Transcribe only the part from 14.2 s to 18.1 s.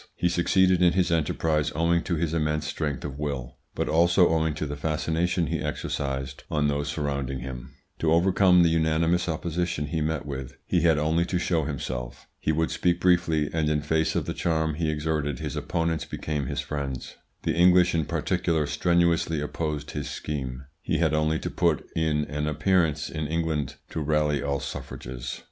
the charm he exerted his opponents became his friends. The English in